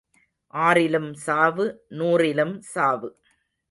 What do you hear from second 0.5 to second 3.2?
ஆறிலும் சாவு நூறிலும் சாவு.